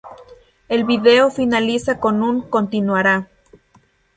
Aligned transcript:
El 0.67 0.83
vídeo 0.83 1.29
finaliza 1.29 1.99
con 1.99 2.23
un 2.23 2.41
"Continuará". 2.49 3.29